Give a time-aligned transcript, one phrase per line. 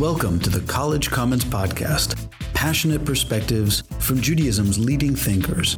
[0.00, 2.16] Welcome to the College Commons Podcast
[2.54, 5.76] passionate perspectives from Judaism's leading thinkers.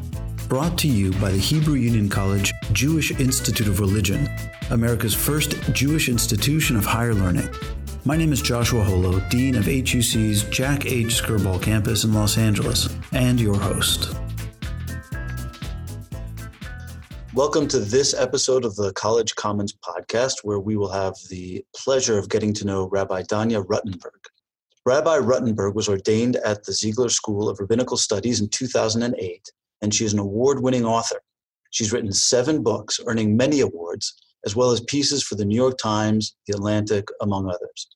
[0.49, 4.29] Brought to you by the Hebrew Union College Jewish Institute of Religion,
[4.71, 7.49] America's first Jewish institution of higher learning.
[8.05, 11.21] My name is Joshua Holo, Dean of HUC's Jack H.
[11.21, 14.15] Skirball campus in Los Angeles, and your host.
[17.35, 22.19] Welcome to this episode of the College Commons podcast, where we will have the pleasure
[22.19, 24.27] of getting to know Rabbi Danya Ruttenberg.
[24.85, 30.05] Rabbi Ruttenberg was ordained at the Ziegler School of Rabbinical Studies in 2008, and she
[30.05, 31.23] is an award winning author.
[31.71, 34.13] She's written seven books, earning many awards,
[34.45, 37.89] as well as pieces for the New York Times, The Atlantic, among others.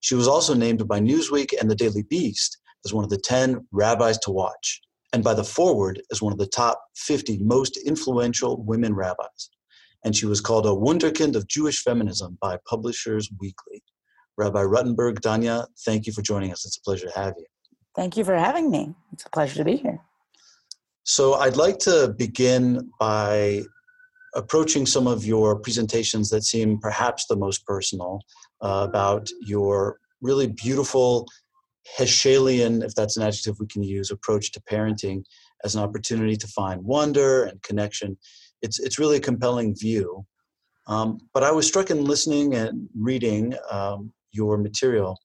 [0.00, 3.66] She was also named by Newsweek and the Daily Beast as one of the 10
[3.72, 4.81] rabbis to watch
[5.12, 9.50] and by the Forward as one of the top 50 most influential women rabbis.
[10.04, 13.82] And she was called a Wunderkind of Jewish Feminism by Publishers Weekly.
[14.36, 16.64] Rabbi Ruttenberg, Danya, thank you for joining us.
[16.64, 17.44] It's a pleasure to have you.
[17.94, 18.94] Thank you for having me.
[19.12, 20.00] It's a pleasure to be here.
[21.04, 23.64] So, I'd like to begin by
[24.34, 28.20] approaching some of your presentations that seem perhaps the most personal
[28.62, 31.26] uh, about your really beautiful
[31.98, 35.24] Heschelian, if that's an adjective we can use, approach to parenting
[35.64, 38.16] as an opportunity to find wonder and connection.
[38.62, 40.24] It's, it's really a compelling view.
[40.86, 45.18] Um, but I was struck in listening and reading um, your material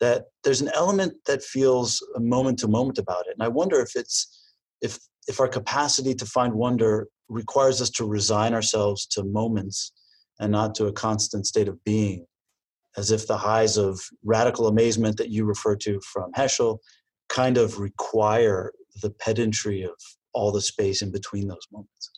[0.00, 3.32] that there's an element that feels moment to moment about it.
[3.32, 8.06] And I wonder if it's if if our capacity to find wonder requires us to
[8.06, 9.92] resign ourselves to moments
[10.40, 12.26] and not to a constant state of being
[12.96, 16.78] as if the highs of radical amazement that you refer to from Heschel
[17.28, 18.72] kind of require
[19.02, 19.94] the pedantry of
[20.32, 22.10] all the space in between those moments.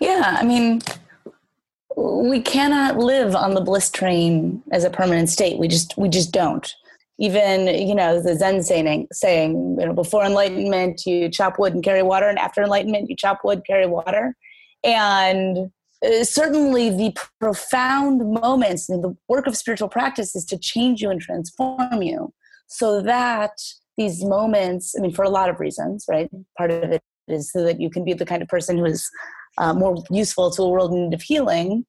[0.00, 0.80] Yeah, I mean,
[1.96, 5.58] we cannot live on the bliss train as a permanent state.
[5.58, 6.72] We just we just don't.
[7.18, 11.84] Even you know the Zen saying saying you know before enlightenment you chop wood and
[11.84, 14.34] carry water, and after enlightenment you chop wood carry water,
[14.82, 15.70] and
[16.04, 21.10] uh, certainly the profound moments in the work of spiritual practice is to change you
[21.10, 22.32] and transform you
[22.68, 23.52] so that
[23.96, 26.30] these moments i mean for a lot of reasons right?
[26.56, 29.08] Part of it is so that you can be the kind of person who is
[29.58, 31.84] uh, more useful to a world in need of healing.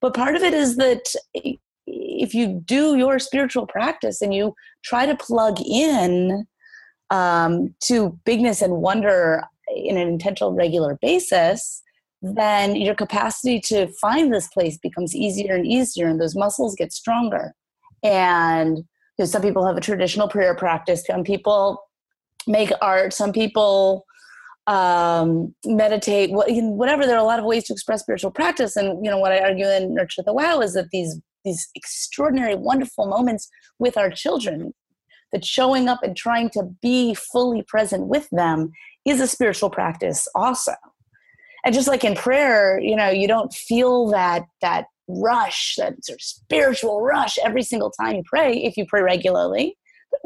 [0.00, 1.02] But part of it is that
[1.86, 4.54] if you do your spiritual practice and you
[4.84, 6.46] try to plug in
[7.10, 9.42] um, to bigness and wonder
[9.74, 11.82] in an intentional regular basis
[12.22, 16.92] then your capacity to find this place becomes easier and easier and those muscles get
[16.92, 17.54] stronger.
[18.02, 18.84] And you
[19.20, 21.04] know, some people have a traditional prayer practice.
[21.06, 21.82] Some people
[22.46, 23.12] make art.
[23.12, 24.04] Some people
[24.66, 26.30] um, meditate.
[26.30, 27.06] Whatever.
[27.06, 28.76] There are a lot of ways to express spiritual practice.
[28.76, 32.54] And you know what i argue in nurture the wow is that these these extraordinary
[32.54, 33.48] wonderful moments
[33.78, 34.74] with our children
[35.32, 38.72] that showing up and trying to be fully present with them
[39.06, 40.72] is a spiritual practice also
[41.64, 44.86] and just like in prayer you know you don't feel that that
[45.18, 49.76] rush that sort of spiritual rush every single time you pray if you pray regularly.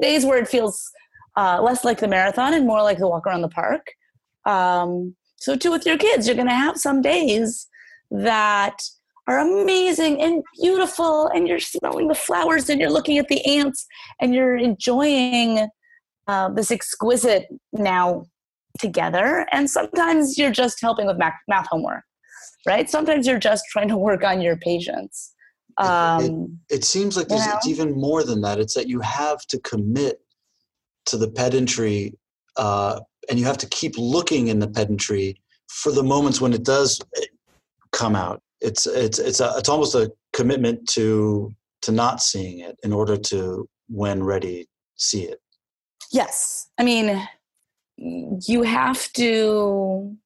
[0.00, 0.90] Days where it feels
[1.36, 3.86] uh, less like the marathon and more like the walk around the park.
[4.46, 7.66] Um, so too with your kids you're going to have some days
[8.10, 8.76] that
[9.26, 13.86] are amazing and beautiful and you're smelling the flowers and you're looking at the ants
[14.20, 15.66] and you're enjoying
[16.26, 18.24] uh, this exquisite now
[18.78, 19.46] together.
[19.52, 22.04] And sometimes you're just helping with math, math homework
[22.66, 22.88] right?
[22.88, 25.34] Sometimes you're just trying to work on your patience
[25.76, 28.58] um, it, it, seems like there's, it's even more than that.
[28.58, 30.20] It's that you have to commit
[31.06, 32.14] to the pedantry
[32.56, 36.64] uh, and you have to keep looking in the pedantry for the moments when it
[36.64, 37.00] does
[37.92, 38.40] come out.
[38.60, 41.50] It's it's it's a, it's almost a commitment to
[41.82, 45.38] to not seeing it in order to when ready see it.
[46.12, 46.68] Yes.
[46.78, 47.28] I mean
[47.96, 50.16] you have to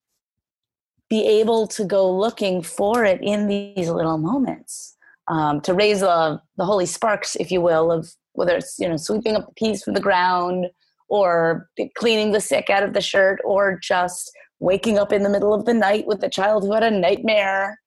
[1.09, 4.97] be able to go looking for it in these little moments
[5.29, 8.97] um, to raise the, the holy sparks, if you will, of whether it's you know
[8.97, 10.67] sweeping up the peas from the ground
[11.09, 15.55] or cleaning the sick out of the shirt or just waking up in the middle
[15.55, 17.79] of the night with a child who had a nightmare.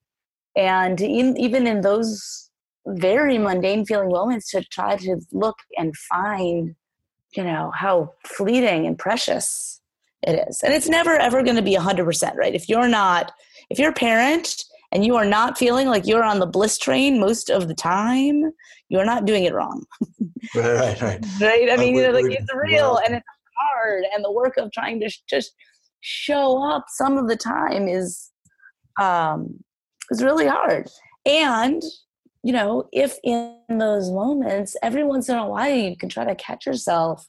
[0.55, 2.49] And in, even in those
[2.87, 6.75] very mundane feeling moments to try to look and find
[7.35, 9.80] you know how fleeting and precious
[10.23, 10.61] it is.
[10.63, 12.53] And it's never ever going to be 100% right?
[12.53, 13.31] If you're not
[13.69, 17.19] if you're a parent and you are not feeling like you're on the bliss train
[17.19, 18.51] most of the time
[18.89, 19.85] you're not doing it wrong.
[20.55, 21.25] Right right right.
[21.39, 21.69] Right?
[21.71, 23.25] I mean you know, like it's real and it's
[23.57, 25.53] hard and the work of trying to sh- just
[26.01, 28.31] show up some of the time is
[28.99, 29.63] um
[30.09, 30.89] is really hard.
[31.25, 31.81] And
[32.43, 36.35] you know, if in those moments, every once in a while, you can try to
[36.35, 37.27] catch yourself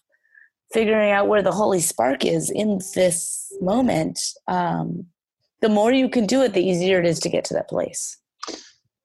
[0.72, 5.06] figuring out where the holy spark is in this moment, um,
[5.60, 8.18] the more you can do it, the easier it is to get to that place.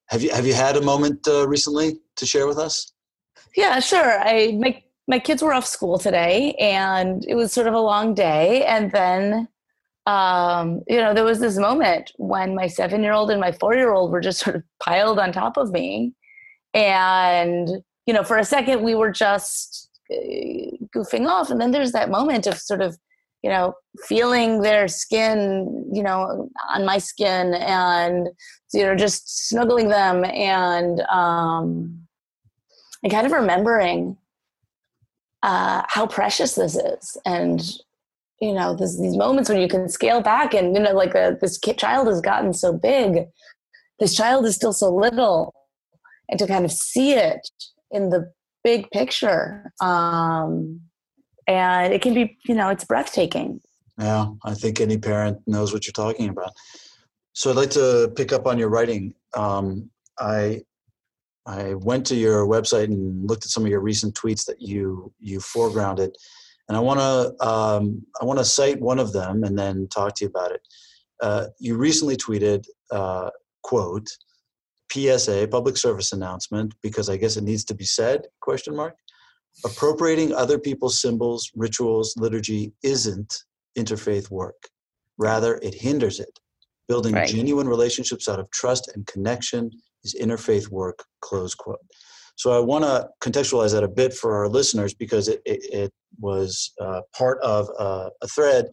[0.07, 2.91] Have you have you had a moment uh, recently to share with us?
[3.55, 4.19] Yeah, sure.
[4.19, 8.13] I my my kids were off school today, and it was sort of a long
[8.13, 9.47] day, and then.
[10.05, 13.75] Um, you know, there was this moment when my seven year old and my four
[13.75, 16.13] year old were just sort of piled on top of me.
[16.73, 17.67] And,
[18.05, 21.49] you know, for a second, we were just goofing off.
[21.49, 22.97] And then there's that moment of sort of
[23.43, 23.73] you know
[24.07, 28.29] feeling their skin you know on my skin and
[28.73, 32.01] you know just snuggling them and um
[33.03, 34.17] and kind of remembering
[35.43, 37.17] uh how precious this is.
[37.25, 37.61] And
[38.41, 41.31] you know this, these moments when you can scale back and you know like uh,
[41.41, 43.25] this kid, child has gotten so big
[43.99, 45.53] this child is still so little
[46.29, 47.49] and to kind of see it
[47.91, 48.31] in the
[48.67, 49.71] big picture.
[49.79, 50.81] Um,
[51.47, 53.61] and it can be, you know, it's breathtaking.
[53.97, 56.51] Yeah, I think any parent knows what you're talking about.
[57.31, 59.13] So I'd like to pick up on your writing.
[59.37, 60.63] Um, I
[61.45, 65.13] I went to your website and looked at some of your recent tweets that you
[65.19, 66.11] you foregrounded,
[66.67, 70.15] and I want to um, I want to cite one of them and then talk
[70.15, 70.61] to you about it.
[71.21, 73.29] Uh, you recently tweeted, uh,
[73.63, 74.09] "quote
[74.91, 78.95] PSA, public service announcement, because I guess it needs to be said, question mark.
[79.65, 83.43] Appropriating other people's symbols, rituals, liturgy isn't
[83.77, 84.69] interfaith work.
[85.17, 86.39] Rather, it hinders it.
[86.87, 87.27] Building right.
[87.27, 89.71] genuine relationships out of trust and connection
[90.03, 91.79] is interfaith work, close quote.
[92.35, 95.93] So I want to contextualize that a bit for our listeners because it, it, it
[96.19, 98.67] was uh, part of uh, a thread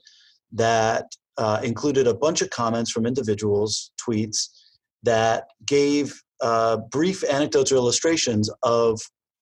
[0.52, 1.06] that
[1.38, 4.48] uh, included a bunch of comments from individuals, tweets,
[5.04, 9.00] that gave uh, brief anecdotes or illustrations of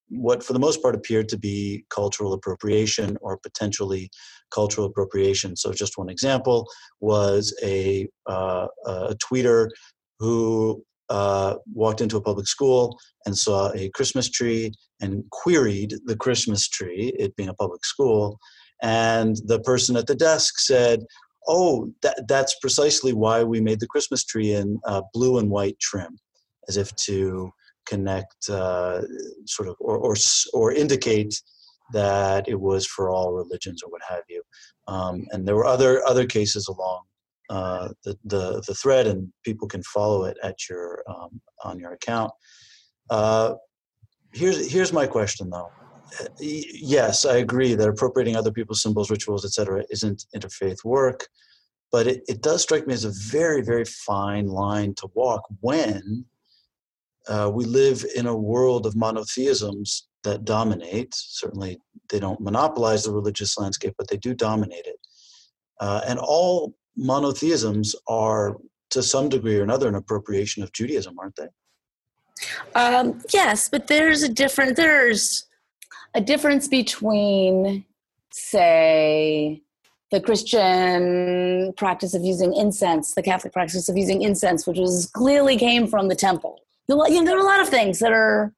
[0.09, 4.11] what, for the most part, appeared to be cultural appropriation or potentially
[4.53, 5.57] cultural appropriation.
[5.57, 6.69] So, just one example
[7.01, 9.71] was a, uh, a tweeter
[10.19, 16.17] who uh, walked into a public school and saw a Christmas tree and queried the
[16.17, 18.39] Christmas tree, it being a public school.
[18.83, 21.05] And the person at the desk said,
[21.49, 25.79] oh, that, that's precisely why we made the Christmas tree in uh, blue and white
[25.79, 26.19] trim,
[26.69, 27.51] as if to
[27.87, 29.03] connect uh,
[29.47, 30.15] sort of or, or,
[30.53, 31.35] or indicate
[31.93, 34.43] that it was for all religions or what have you.
[34.89, 37.03] Um, and there were other other cases along
[37.51, 41.93] uh, the, the, the thread, and people can follow it at your um, on your
[41.93, 42.33] account.
[43.11, 43.55] Uh,
[44.33, 45.71] here's here's my question though.
[46.39, 51.29] Yes, I agree that appropriating other people's symbols, rituals, etc., isn't interfaith work
[51.93, 56.25] but it, it does strike me as a very very fine line to walk when
[57.29, 61.79] uh, we live in a world of monotheisms that dominate certainly
[62.09, 64.99] they don't monopolize the religious landscape but they do dominate it
[65.81, 68.57] uh, and all monotheisms are
[68.91, 71.49] to some degree or another an appropriation of judaism aren't they
[72.75, 75.47] um, yes but there's a different there's
[76.15, 77.85] a difference between
[78.31, 79.63] say
[80.11, 85.57] the Christian practice of using incense, the Catholic practice of using incense, which was clearly
[85.57, 86.61] came from the temple.
[86.89, 88.53] You know, there are a lot of things that are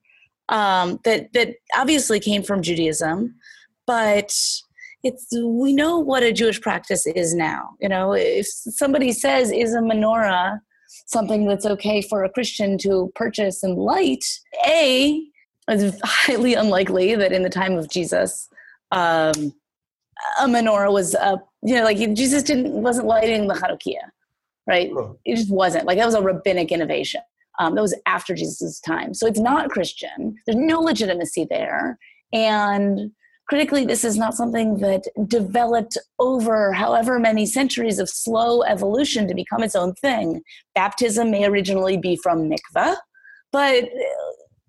[0.48, 3.34] um, that that obviously came from Judaism,
[3.86, 4.34] but
[5.04, 7.70] it's we know what a Jewish practice is now.
[7.80, 10.58] You know, if somebody says is a menorah
[11.06, 14.24] something that's okay for a Christian to purchase and light,
[14.66, 15.22] a
[15.68, 18.48] it's highly unlikely that in the time of Jesus.
[18.92, 19.54] Um,
[20.40, 24.10] a menorah was a you know like Jesus didn't wasn't lighting the Chanukiah,
[24.66, 24.90] right?
[24.94, 25.18] Oh.
[25.24, 27.22] It just wasn't like that was a rabbinic innovation.
[27.60, 30.36] Um, that was after Jesus' time, so it's not Christian.
[30.44, 31.98] There's no legitimacy there,
[32.32, 33.12] and
[33.46, 39.34] critically, this is not something that developed over however many centuries of slow evolution to
[39.34, 40.42] become its own thing.
[40.74, 42.96] Baptism may originally be from mikvah,
[43.52, 43.84] but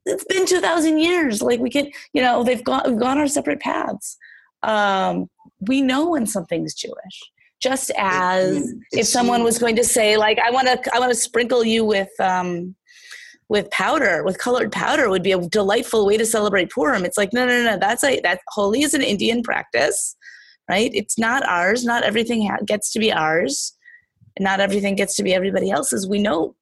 [0.05, 1.41] it's been 2,000 years.
[1.41, 4.17] Like we can, you know, they've gone, we've gone our separate paths.
[4.63, 5.29] Um,
[5.62, 7.21] we know when something's Jewish.
[7.62, 11.17] Just as if someone was going to say, like, I want to, I want to
[11.17, 12.75] sprinkle you with, um,
[13.50, 17.05] with powder, with colored powder, would be a delightful way to celebrate Purim.
[17.05, 20.15] It's like, no, no, no, that's a that Holi is an Indian practice,
[20.69, 20.91] right?
[20.93, 21.85] It's not ours.
[21.85, 23.75] Not everything ha- gets to be ours,
[24.35, 26.07] and not everything gets to be everybody else's.
[26.07, 26.55] We know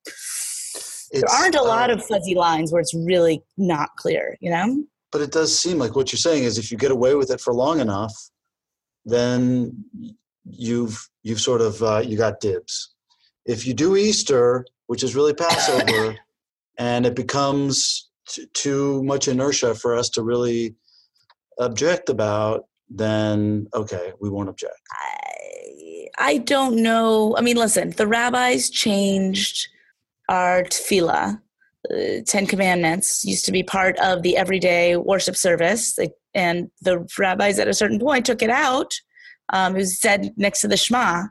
[1.13, 4.83] there aren't a lot uh, of fuzzy lines where it's really not clear, you know.
[5.11, 7.39] But it does seem like what you're saying is if you get away with it
[7.39, 8.13] for long enough,
[9.05, 9.85] then
[10.45, 12.93] you've you've sort of uh, you got dibs.
[13.45, 16.17] If you do Easter, which is really Passover,
[16.79, 20.75] and it becomes t- too much inertia for us to really
[21.59, 24.79] object about, then okay, we won't object.
[24.91, 27.35] I, I don't know.
[27.37, 29.67] I mean, listen, the rabbis changed
[30.29, 31.39] our tefillah.
[31.91, 35.97] Uh, Ten Commandments used to be part of the everyday worship service,
[36.33, 38.93] and the rabbis at a certain point took it out.
[39.51, 41.23] Um, it was said next to the Shema,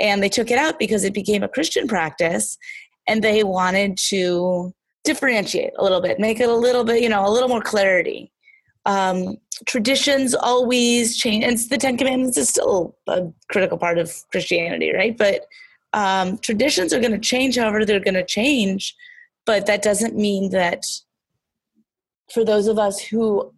[0.00, 2.58] and they took it out because it became a Christian practice,
[3.06, 4.74] and they wanted to
[5.04, 8.32] differentiate a little bit, make it a little bit, you know, a little more clarity.
[8.86, 9.36] Um,
[9.66, 15.16] traditions always change, and the Ten Commandments is still a critical part of Christianity, right?
[15.16, 15.46] But
[15.94, 18.94] um, traditions are going to change, however, they're going to change.
[19.46, 20.84] But that doesn't mean that
[22.32, 23.52] for those of us who,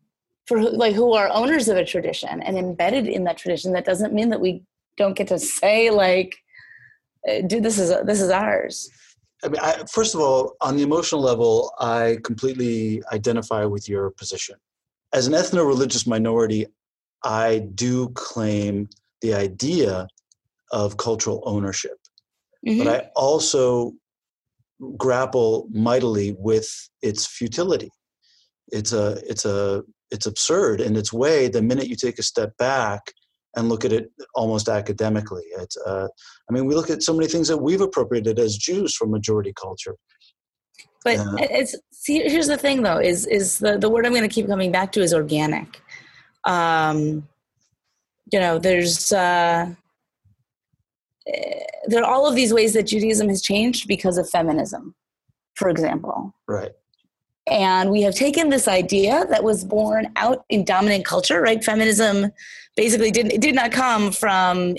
[0.47, 4.13] for like who are owners of a tradition and embedded in that tradition, that doesn't
[4.13, 4.63] mean that we
[4.97, 6.37] don't get to say like,
[7.29, 8.89] uh, "Dude, this is this is ours."
[9.45, 14.11] I mean, I, first of all, on the emotional level, I completely identify with your
[14.11, 14.57] position.
[15.13, 16.67] As an ethno religious minority,
[17.23, 18.89] I do claim
[19.21, 20.09] the idea
[20.73, 21.99] of cultural ownership.
[22.67, 22.85] Mm-hmm.
[22.85, 23.93] But I also
[24.97, 26.69] grapple mightily with
[27.03, 27.91] its futility.
[28.73, 32.57] It's a it's a it's absurd in its way the minute you take a step
[32.59, 33.01] back
[33.57, 35.45] and look at it almost academically.
[35.59, 36.07] It's, uh,
[36.49, 39.53] I mean, we look at so many things that we've appropriated as Jews from majority
[39.55, 39.97] culture.
[41.05, 44.29] But uh, it's see, here's the thing though: is is the the word I'm going
[44.29, 45.81] to keep coming back to is organic.
[46.45, 47.29] Um,
[48.33, 49.73] you know, there's uh,
[51.87, 54.95] there are all of these ways that Judaism has changed because of feminism,
[55.55, 56.35] for example.
[56.47, 56.73] Right.
[57.49, 61.63] And we have taken this idea that was born out in dominant culture, right?
[61.63, 62.33] Feminism
[62.77, 64.75] basically didn't it did not come from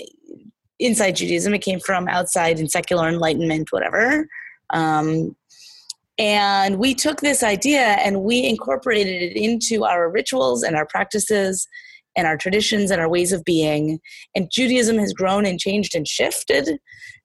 [0.78, 4.28] inside Judaism; it came from outside in secular Enlightenment, whatever.
[4.70, 5.34] Um,
[6.18, 11.68] and we took this idea and we incorporated it into our rituals and our practices
[12.18, 14.00] and our traditions and our ways of being.
[14.34, 16.78] And Judaism has grown and changed and shifted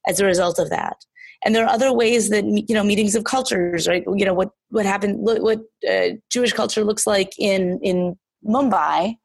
[0.07, 0.97] as a result of that.
[1.43, 4.03] And there are other ways that you know meetings of cultures right?
[4.15, 5.59] You know what what happened what
[5.91, 9.15] uh, jewish culture looks like in in mumbai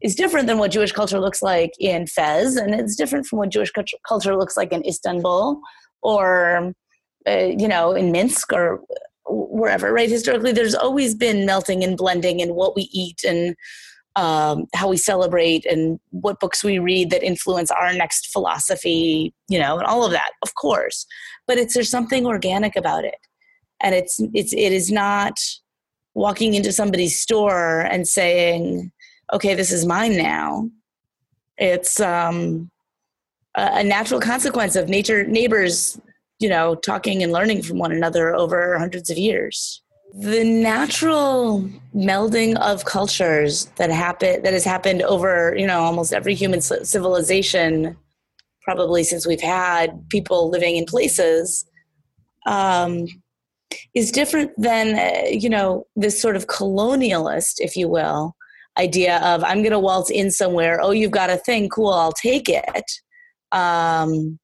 [0.00, 3.48] is different than what jewish culture looks like in fez and it's different from what
[3.48, 3.72] jewish
[4.08, 5.60] culture looks like in istanbul
[6.02, 6.72] or
[7.28, 8.80] uh, you know in minsk or
[9.28, 10.10] wherever right?
[10.10, 13.56] Historically there's always been melting and blending in what we eat and
[14.16, 19.58] um, how we celebrate and what books we read that influence our next philosophy, you
[19.58, 21.06] know, and all of that, of course.
[21.46, 23.18] But it's there's something organic about it,
[23.80, 25.38] and it's it's it is not
[26.14, 28.90] walking into somebody's store and saying,
[29.32, 30.70] "Okay, this is mine now."
[31.58, 32.70] It's um,
[33.54, 35.98] a, natural consequence of nature neighbors,
[36.38, 39.82] you know, talking and learning from one another over hundreds of years
[40.14, 46.34] the natural melding of cultures that happen that has happened over you know almost every
[46.34, 47.96] human civilization
[48.62, 51.64] probably since we've had people living in places
[52.46, 53.06] um,
[53.94, 58.34] is different than uh, you know this sort of colonialist if you will
[58.78, 60.80] idea of i'm going to waltz in somewhere.
[60.82, 61.68] Oh you've got a thing.
[61.68, 61.90] Cool.
[61.90, 62.90] I'll take it.
[63.52, 64.38] Um,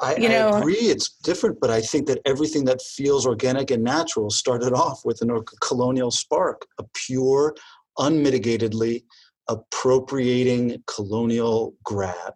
[0.00, 3.70] I, you know, I agree it's different, but I think that everything that feels organic
[3.70, 7.54] and natural started off with a colonial spark, a pure,
[7.98, 9.02] unmitigatedly
[9.48, 12.34] appropriating colonial grab.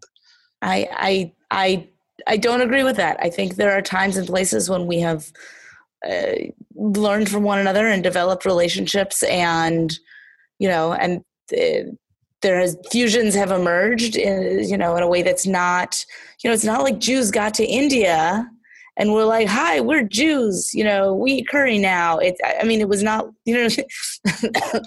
[0.62, 1.88] I I I
[2.26, 3.19] I don't agree with that.
[3.21, 5.31] I think there are times and places when we have
[6.09, 6.35] uh,
[6.75, 9.97] learned from one another and developed relationships, and
[10.59, 11.90] you know, and uh,
[12.43, 16.05] there has fusions have emerged in you know in a way that's not
[16.43, 18.49] you know it's not like Jews got to India
[18.97, 22.81] and we're like hi we're Jews you know we eat curry now it I mean
[22.81, 23.69] it was not you know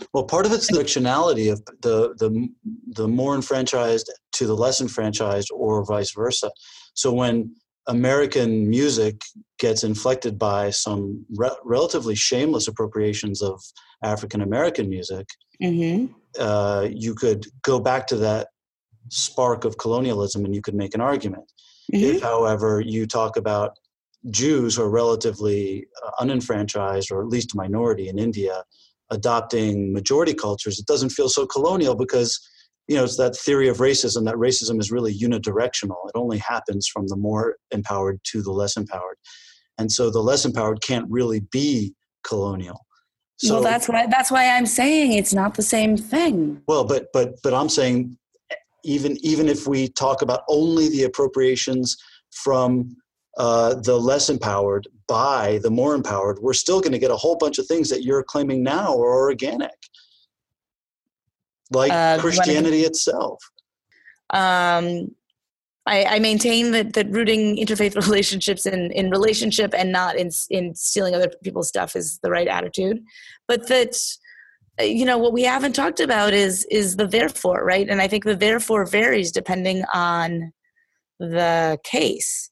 [0.14, 2.48] well part of it's the fictionality of the the
[2.88, 6.52] the more enfranchised to the less enfranchised or vice versa
[6.94, 7.56] so when
[7.88, 9.22] American music
[9.60, 13.62] gets inflected by some re- relatively shameless appropriations of
[14.04, 15.28] African American music,
[15.62, 16.12] mm-hmm.
[16.40, 18.48] Uh, you could go back to that
[19.10, 21.52] spark of colonialism and you could make an argument.
[21.94, 22.16] Mm-hmm.
[22.16, 23.78] If, however, you talk about
[24.32, 28.64] Jews who are relatively uh, unenfranchised or at least a minority in India
[29.12, 32.40] adopting majority cultures, it doesn't feel so colonial because
[32.88, 36.08] you know it's that theory of racism that racism is really unidirectional.
[36.08, 39.18] It only happens from the more empowered to the less empowered,
[39.78, 42.85] and so the less empowered can't really be colonial.
[43.38, 46.62] So, well, that's why that's why I'm saying it's not the same thing.
[46.68, 48.18] Well, but but but I'm saying
[48.84, 51.98] even even if we talk about only the appropriations
[52.32, 52.96] from
[53.38, 57.36] uh, the less empowered, by the more empowered, we're still going to get a whole
[57.36, 59.76] bunch of things that you're claiming now are organic,
[61.72, 63.40] like uh, Christianity itself.
[64.30, 65.14] Um,
[65.88, 70.74] I, I, maintain that, that rooting interfaith relationships in, in relationship and not in, in
[70.74, 73.04] stealing other people's stuff is the right attitude.
[73.48, 73.96] But that,
[74.80, 77.88] uh, you know, what we haven't talked about is, is the therefore, right?
[77.88, 80.52] And I think the therefore varies depending on
[81.20, 82.50] the case,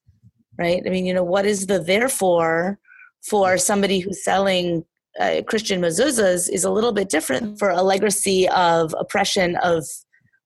[0.58, 0.84] right?
[0.86, 2.80] I mean, you know, what is the therefore
[3.28, 4.86] for somebody who's selling
[5.20, 9.86] uh, Christian mezuzahs is a little bit different for a legacy of oppression of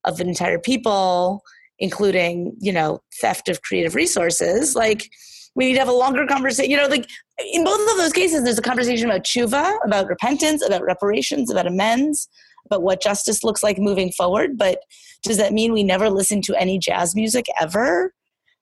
[0.03, 1.41] of an entire people
[1.79, 5.09] including you know theft of creative resources like
[5.55, 7.09] we need to have a longer conversation you know like
[7.53, 11.67] in both of those cases there's a conversation about tshuva about repentance about reparations about
[11.67, 12.27] amends
[12.65, 14.79] about what justice looks like moving forward but
[15.23, 18.13] does that mean we never listen to any jazz music ever?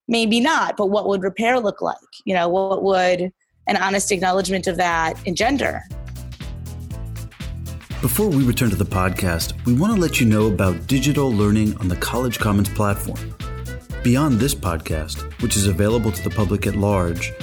[0.07, 1.97] Maybe not but what would repair look like?
[2.25, 3.31] You know what would
[3.67, 5.81] an honest acknowledgement of that engender
[8.01, 11.77] before we return to the podcast, we want to let you know about digital learning
[11.77, 13.35] on the College Commons platform.
[14.03, 17.33] Beyond this podcast, which is available to the public at large,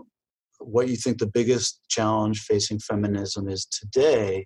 [0.59, 4.45] what you think the biggest challenge facing feminism is today,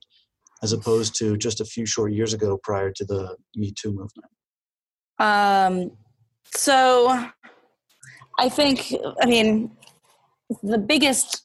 [0.63, 4.31] as opposed to just a few short years ago prior to the Me Too movement.
[5.19, 5.93] Um,
[6.55, 7.29] so
[8.39, 9.71] I think, I mean,
[10.63, 11.43] the biggest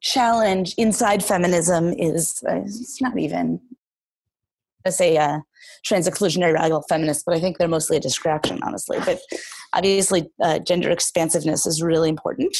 [0.00, 3.60] challenge inside feminism is uh, it's not even
[4.86, 5.42] I say a
[5.84, 8.98] trans exclusionary radical feminists, but I think they're mostly a distraction, honestly.
[9.04, 9.20] But
[9.72, 12.56] obviously, uh, gender expansiveness is really important.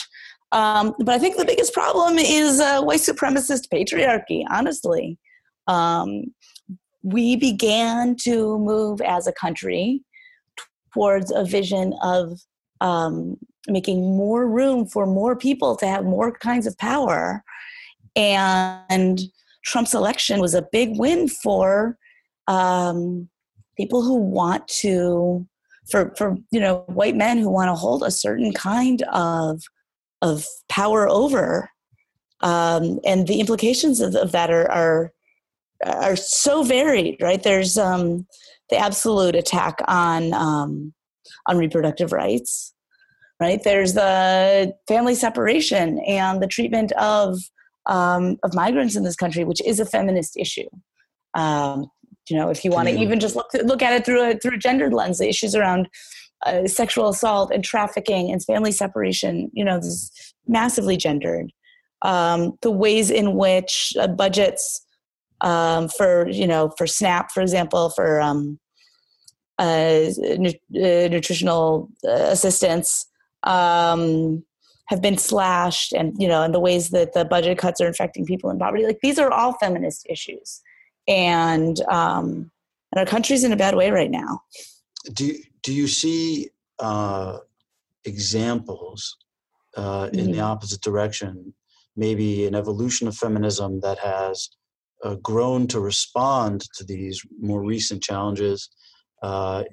[0.52, 5.18] Um, but I think the biggest problem is uh, white supremacist patriarchy, honestly.
[5.66, 6.34] Um,
[7.02, 10.02] we began to move as a country
[10.92, 12.40] towards a vision of
[12.80, 13.36] um,
[13.68, 17.44] making more room for more people to have more kinds of power.
[18.16, 19.20] And
[19.64, 21.96] Trump's election was a big win for
[22.50, 23.28] um,
[23.76, 25.46] people who want to
[25.90, 29.62] for for you know white men who want to hold a certain kind of
[30.20, 31.70] of power over
[32.42, 35.12] um, and the implications of, of that are, are
[35.84, 37.42] are so varied right?
[37.42, 38.26] There's um,
[38.68, 40.92] the absolute attack on um,
[41.46, 42.74] on reproductive rights
[43.38, 43.62] right?
[43.62, 47.38] There's the family separation and the treatment of
[47.86, 50.68] um, of migrants in this country which is a feminist issue.
[51.34, 51.86] Um,
[52.30, 54.54] you know if you want to even just look look at it through a through
[54.54, 55.88] a gendered lens the issues around
[56.46, 61.52] uh, sexual assault and trafficking and family separation you know this is massively gendered.
[62.02, 64.84] Um, the ways in which uh, budgets
[65.42, 68.58] um, for you know for snap for example for um,
[69.58, 70.06] uh,
[70.38, 70.48] nu-
[70.82, 73.06] uh, nutritional uh, assistance
[73.44, 74.42] um,
[74.86, 78.24] have been slashed and you know and the ways that the budget cuts are affecting
[78.24, 78.84] people in poverty.
[78.84, 80.62] Like these are all feminist issues
[81.08, 82.50] and um,
[82.92, 84.42] and our country's in a bad way right now.
[85.12, 87.38] Do do you see uh,
[88.04, 89.16] examples
[89.76, 90.32] uh, in mm-hmm.
[90.32, 91.54] the opposite direction?
[91.96, 94.50] Maybe an evolution of feminism that has
[95.04, 98.68] uh, grown to respond to these more recent challenges.
[99.22, 99.64] Uh,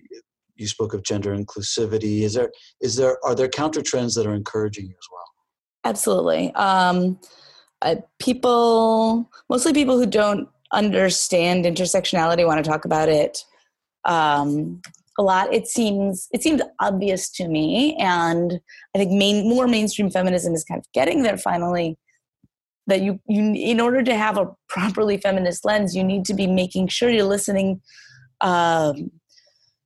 [0.56, 2.22] you spoke of gender inclusivity.
[2.22, 5.24] Is there is there are there counter trends that are encouraging you as well?
[5.84, 6.54] Absolutely.
[6.56, 7.20] Um,
[8.20, 13.44] people, mostly people who don't understand intersectionality, want to talk about it
[14.06, 14.82] um,
[15.18, 15.54] a lot.
[15.54, 18.60] It seems it seems obvious to me, and
[18.96, 21.98] I think main, more mainstream feminism is kind of getting there finally.
[22.88, 26.48] That you you in order to have a properly feminist lens, you need to be
[26.48, 27.82] making sure you're listening
[28.42, 29.12] um,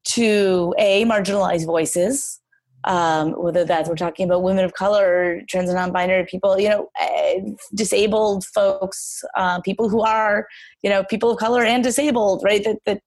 [0.03, 2.40] to a marginalized voices
[2.85, 6.89] um, whether that's we're talking about women of color, trans and non-binary people, you know,
[6.99, 10.47] uh, disabled folks, uh, people who are,
[10.81, 12.63] you know, people of color and disabled, right?
[12.63, 13.01] That that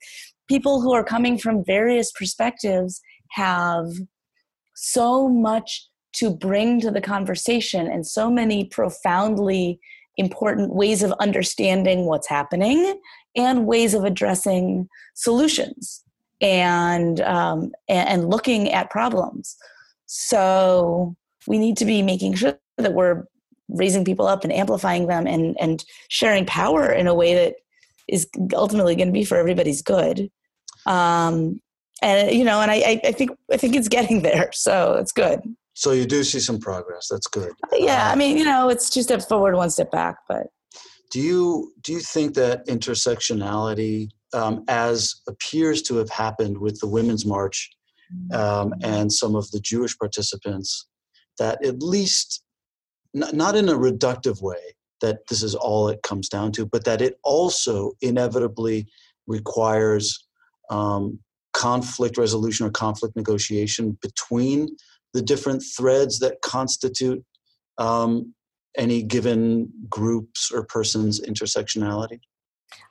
[0.48, 3.86] people who are coming from various perspectives have
[4.74, 9.80] so much to bring to the conversation and so many profoundly
[10.16, 13.00] important ways of understanding what's happening
[13.34, 16.03] and ways of addressing solutions
[16.44, 19.56] and um, and looking at problems.
[20.04, 23.24] So we need to be making sure that we're
[23.70, 27.54] raising people up and amplifying them and and sharing power in a way that
[28.08, 30.30] is ultimately going to be for everybody's good.
[30.84, 31.60] Um,
[32.02, 35.40] and you know and I, I think i think it's getting there so it's good.
[35.76, 37.52] So you do see some progress that's good.
[37.72, 40.48] Yeah i um, mean you know it's two steps forward one step back but
[41.10, 46.88] do you do you think that intersectionality um, as appears to have happened with the
[46.88, 47.70] women's march
[48.32, 50.86] um, and some of the jewish participants
[51.38, 52.42] that at least
[53.14, 57.00] not in a reductive way that this is all it comes down to but that
[57.00, 58.86] it also inevitably
[59.26, 60.26] requires
[60.70, 61.18] um,
[61.54, 64.68] conflict resolution or conflict negotiation between
[65.14, 67.24] the different threads that constitute
[67.78, 68.34] um,
[68.76, 72.20] any given groups or person's intersectionality?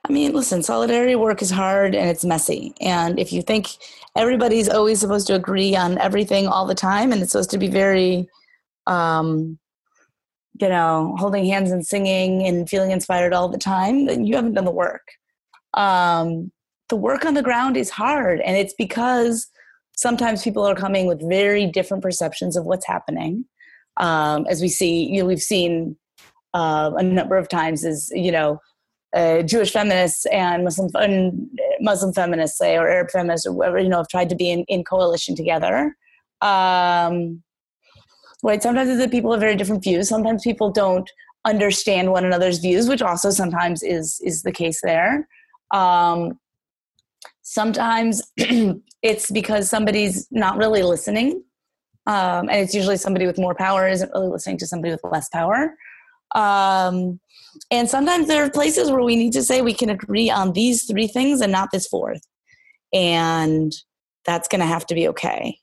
[0.08, 2.74] I mean, listen, solidarity work is hard and it's messy.
[2.82, 3.68] And if you think
[4.16, 7.70] everybody's always supposed to agree on everything all the time and it's supposed to be
[7.70, 8.28] very,
[8.86, 9.58] um,
[10.60, 14.54] you know, holding hands and singing and feeling inspired all the time, then you haven't
[14.54, 15.08] done the work.
[15.74, 16.52] Um,
[16.90, 18.42] the work on the ground is hard.
[18.42, 19.48] And it's because
[19.96, 23.46] sometimes people are coming with very different perceptions of what's happening
[23.98, 25.96] um, as we see, you know, we've seen
[26.54, 28.60] uh, a number of times is, you know,
[29.14, 31.50] uh, Jewish feminists and Muslim, and
[31.80, 34.64] Muslim feminists, say, or Arab feminists, or whatever, you know, have tried to be in,
[34.68, 35.96] in coalition together.
[36.42, 37.44] Um,
[38.44, 38.62] right?
[38.62, 40.10] Sometimes the people have very different views.
[40.10, 41.10] Sometimes people don't
[41.46, 45.28] understand one another's views, which also sometimes is is the case there.
[45.72, 46.40] Um,
[47.42, 51.44] sometimes it's because somebody's not really listening
[52.06, 55.30] um, and it's usually somebody with more power isn't really listening to somebody with less
[55.30, 55.76] power.
[56.36, 57.20] Um,
[57.72, 60.86] and sometimes there are places where we need to say we can agree on these
[60.86, 62.22] three things and not this fourth.
[62.94, 63.72] And
[64.26, 65.58] that's going to have to be okay.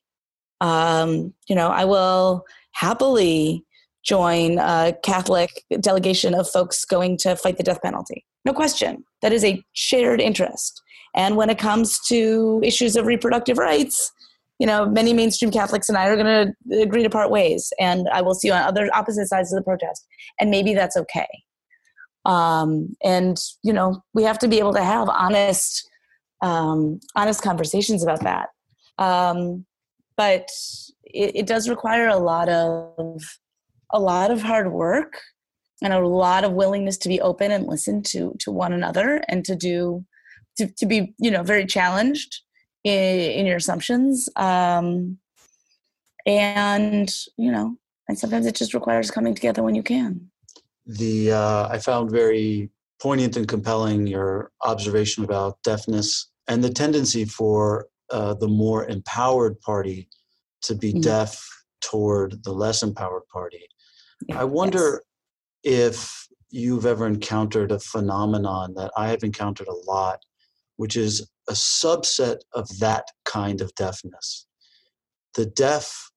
[0.60, 3.64] Um, you know, I will happily
[4.02, 8.24] join a Catholic delegation of folks going to fight the death penalty.
[8.44, 9.04] No question.
[9.22, 10.82] That is a shared interest.
[11.14, 14.12] And when it comes to issues of reproductive rights,
[14.58, 18.06] you know, many mainstream Catholics and I are going to agree to part ways, and
[18.10, 20.06] I will see you on other opposite sides of the protest,
[20.38, 21.26] and maybe that's okay.
[22.30, 25.90] Um, and you know, we have to be able to have honest,
[26.42, 28.50] um, honest conversations about that.
[28.98, 29.66] Um,
[30.16, 30.48] but
[31.02, 33.20] it, it does require a lot of
[33.92, 35.20] a lot of hard work
[35.82, 39.44] and a lot of willingness to be open and listen to to one another and
[39.44, 40.04] to do
[40.56, 42.42] to, to be you know very challenged
[42.84, 45.18] in, in your assumptions um,
[46.26, 47.76] and you know
[48.08, 50.29] and sometimes it just requires coming together when you can
[50.98, 57.24] the uh, i found very poignant and compelling your observation about deafness and the tendency
[57.24, 60.08] for uh, the more empowered party
[60.62, 61.00] to be mm-hmm.
[61.00, 61.46] deaf
[61.80, 63.66] toward the less empowered party
[64.28, 65.02] yeah, i wonder
[65.62, 65.96] yes.
[65.96, 70.18] if you've ever encountered a phenomenon that i have encountered a lot
[70.80, 74.46] which is a subset of that kind of deafness.
[75.34, 76.10] The deaf,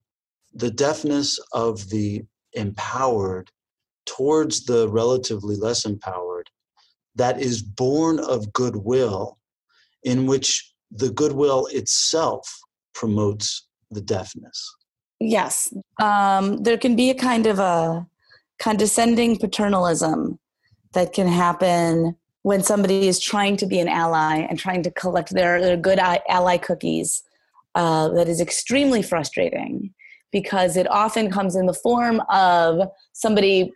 [0.53, 3.51] the deafness of the empowered
[4.05, 6.49] towards the relatively less empowered,
[7.15, 9.37] that is born of goodwill,
[10.03, 12.47] in which the goodwill itself
[12.93, 14.75] promotes the deafness.
[15.19, 18.05] Yes, um, there can be a kind of a
[18.59, 20.39] condescending paternalism
[20.93, 25.33] that can happen when somebody is trying to be an ally and trying to collect
[25.33, 27.23] their, their good ally cookies
[27.75, 29.93] uh, that is extremely frustrating
[30.31, 33.71] because it often comes in the form of somebody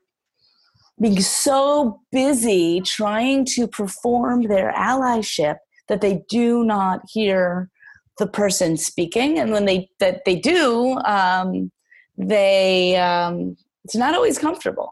[1.00, 5.58] being so busy trying to perform their allyship
[5.88, 7.70] that they do not hear
[8.18, 11.72] the person speaking and when they that they do um,
[12.18, 14.92] they um, it's not always comfortable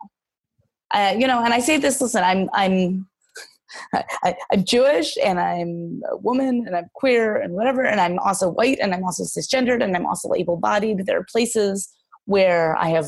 [0.94, 3.08] uh, you know and i say this listen i'm i'm
[4.24, 8.50] I, am Jewish and I'm a woman and I'm queer and whatever, and I'm also
[8.50, 11.06] white and I'm also cisgendered and I'm also able bodied.
[11.06, 11.90] There are places
[12.26, 13.08] where I have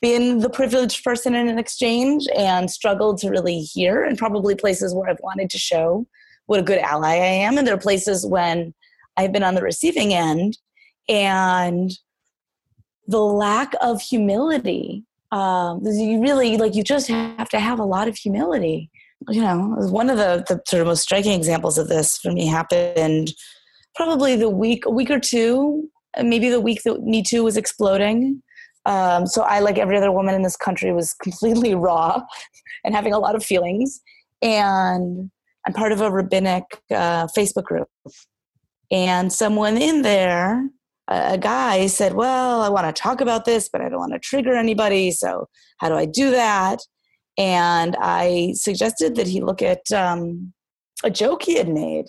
[0.00, 4.94] been the privileged person in an exchange and struggled to really hear, and probably places
[4.94, 6.06] where I've wanted to show
[6.46, 7.58] what a good ally I am.
[7.58, 8.74] And there are places when
[9.16, 10.58] I've been on the receiving end
[11.08, 11.90] and
[13.06, 18.08] the lack of humility um, you really like you just have to have a lot
[18.08, 18.90] of humility
[19.28, 22.46] you know, one of the, the sort of most striking examples of this for me
[22.46, 23.32] happened
[23.94, 25.88] probably the week, a week or two,
[26.22, 28.42] maybe the week that Me Too was exploding.
[28.88, 32.22] Um, so I, like every other woman in this country, was completely raw
[32.84, 34.00] and having a lot of feelings.
[34.40, 35.30] And
[35.66, 37.88] I'm part of a rabbinic uh, Facebook group.
[38.90, 40.66] And someone in there,
[41.08, 44.18] a, guy said, Well, I want to talk about this, but I don't want to
[44.18, 45.10] trigger anybody.
[45.10, 46.80] So how do I do that?
[47.36, 50.54] And I suggested that he look at um,
[51.04, 52.06] a joke he had made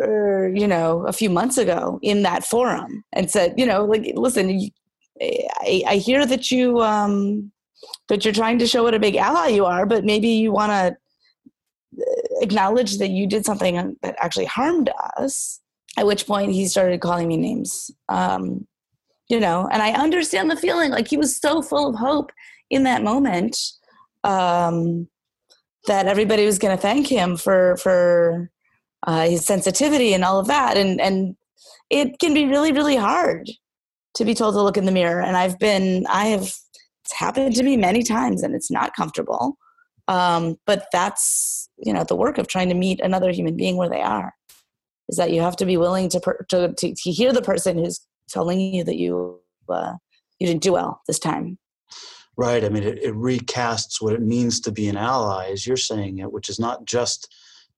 [0.00, 4.12] er, you know, a few months ago in that forum and said, you know, like,
[4.14, 4.70] listen,
[5.20, 7.52] I, I hear that you um,
[8.08, 10.70] that you're trying to show what a big ally you are, but maybe you want
[10.70, 10.96] to
[12.00, 15.60] uh, acknowledge that you did something that actually harmed us.
[15.98, 17.90] At which point he started calling me names.
[18.10, 18.66] Um,
[19.28, 20.90] you know, and I understand the feeling.
[20.90, 22.30] Like he was so full of hope
[22.68, 23.56] in that moment
[24.22, 25.08] um,
[25.86, 28.50] that everybody was going to thank him for for
[29.06, 31.36] uh, his sensitivity and all of that, and and
[31.88, 33.48] it can be really really hard
[34.16, 35.20] to be told to look in the mirror.
[35.20, 39.56] And I've been I have it's happened to me many times, and it's not comfortable.
[40.08, 43.90] Um, but that's you know the work of trying to meet another human being where
[43.90, 44.34] they are
[45.08, 47.78] is that you have to be willing to per, to, to, to hear the person
[47.78, 49.94] who's telling you that you uh,
[50.38, 51.58] you didn't do well this time
[52.36, 52.64] Right.
[52.64, 56.18] I mean, it, it recasts what it means to be an ally, as you're saying
[56.18, 57.34] it, which is not just